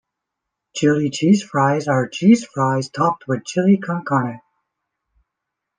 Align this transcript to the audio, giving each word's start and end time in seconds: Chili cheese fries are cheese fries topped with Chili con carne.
Chili 0.73 1.11
cheese 1.11 1.43
fries 1.43 1.87
are 1.87 2.09
cheese 2.09 2.43
fries 2.43 2.89
topped 2.89 3.27
with 3.27 3.45
Chili 3.45 3.77
con 3.77 4.03
carne. 4.03 4.41